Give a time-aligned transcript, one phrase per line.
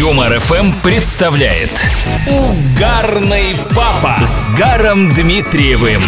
[0.00, 1.70] Юмор ФМ представляет
[2.26, 6.00] Угарный папа с Гаром Дмитриевым.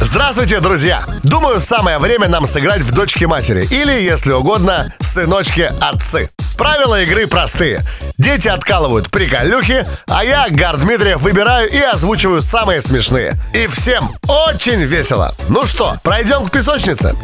[0.00, 1.04] Здравствуйте, друзья!
[1.22, 6.28] Думаю, самое время нам сыграть в дочки матери или, если угодно, сыночки отцы.
[6.58, 7.82] Правила игры простые.
[8.18, 13.34] Дети откалывают приколюхи, а я, Гар Дмитриев, выбираю и озвучиваю самые смешные.
[13.54, 15.36] И всем очень весело.
[15.48, 17.14] Ну что, пройдем к песочнице?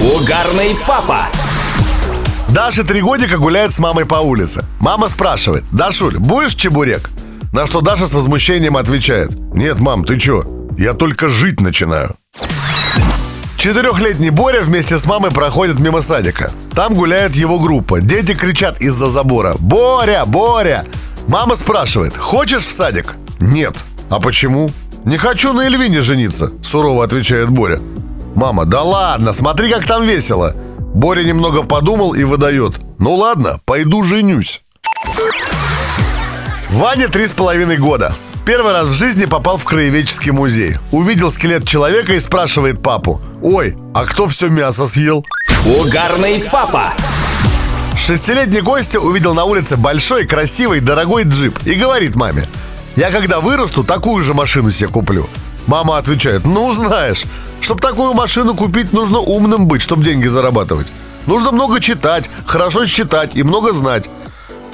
[0.00, 1.28] Угарный папа.
[2.54, 4.64] Даша три годика гуляет с мамой по улице.
[4.78, 7.10] Мама спрашивает, Дашуль, будешь чебурек?
[7.52, 10.44] На что Даша с возмущением отвечает, нет, мам, ты чё?
[10.78, 12.14] Я только жить начинаю.
[13.56, 16.52] Четырехлетний Боря вместе с мамой проходит мимо садика.
[16.76, 18.00] Там гуляет его группа.
[18.00, 20.22] Дети кричат из-за забора «Боря!
[20.24, 20.84] Боря!»
[21.26, 23.74] Мама спрашивает «Хочешь в садик?» «Нет».
[24.10, 24.70] «А почему?»
[25.04, 27.80] «Не хочу на Эльвине жениться», сурово отвечает Боря.
[28.36, 30.54] Мама «Да ладно, смотри, как там весело».
[30.94, 34.62] Боря немного подумал и выдает «Ну ладно, пойду женюсь».
[36.70, 38.14] Ваня три с половиной года.
[38.46, 40.76] Первый раз в жизни попал в краеведческий музей.
[40.92, 43.20] Увидел скелет человека и спрашивает папу.
[43.42, 45.24] Ой, а кто все мясо съел?
[45.66, 46.94] Угарный папа.
[47.96, 52.44] Шестилетний Костя увидел на улице большой, красивый, дорогой джип и говорит маме.
[52.96, 55.28] Я когда вырасту, такую же машину себе куплю.
[55.66, 57.24] Мама отвечает, ну знаешь,
[57.60, 60.88] чтобы такую машину купить, нужно умным быть, чтобы деньги зарабатывать.
[61.26, 64.10] Нужно много читать, хорошо считать и много знать.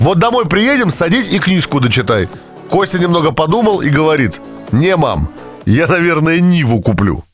[0.00, 2.28] Вот домой приедем, садись и книжку дочитай.
[2.68, 4.41] Костя немного подумал и говорит,
[4.72, 5.28] не, мам,
[5.66, 7.24] я, наверное, Ниву куплю.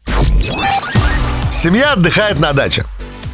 [1.51, 2.85] Семья отдыхает на даче.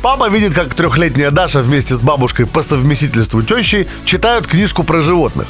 [0.02, 5.46] Папа видит, как трехлетняя Даша вместе с бабушкой по совместительству тещей читают книжку про животных.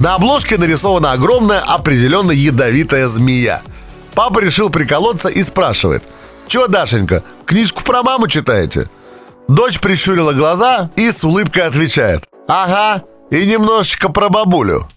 [0.00, 3.62] На обложке нарисована огромная, определенно ядовитая змея.
[4.14, 6.04] Папа решил приколоться и спрашивает.
[6.46, 8.88] «Чё, Дашенька, книжку про маму читаете?»
[9.48, 12.24] Дочь прищурила глаза и с улыбкой отвечает.
[12.48, 14.88] «Ага, и немножечко про бабулю».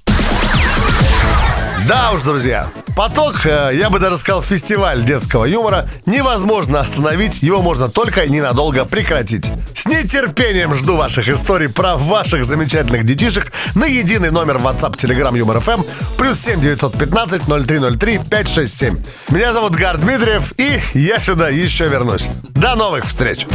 [1.87, 7.61] Да уж, друзья, поток, э, я бы даже сказал, фестиваль детского юмора невозможно остановить, его
[7.61, 9.49] можно только ненадолго прекратить.
[9.87, 15.81] Нетерпением жду ваших историй про ваших замечательных детишек на единый номер WhatsApp Telegram Юмор ФМ
[16.17, 18.97] плюс 7 915 0303 567.
[19.29, 22.27] Меня зовут Гар Дмитриев, и я сюда еще вернусь.
[22.49, 23.47] До новых встреч!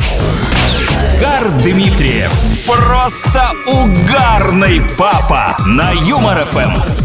[1.20, 2.32] Гар Дмитриев.
[2.66, 7.01] Просто угарный папа на Юмор ФМ.